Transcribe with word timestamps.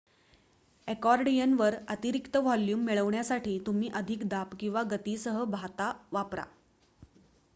अकॉर्डियनवर 0.87 1.75
अतिरिक्त 1.89 2.37
व्हॉल्यूम 2.37 2.79
मिळविण्यासाठी 2.85 3.57
तुम्ही 3.65 3.89
अधिक 3.95 4.27
दाब 4.29 4.55
किंवा 4.59 4.83
गतीसह 4.91 5.43
भाता 5.49 5.91
वापरा 6.11 6.43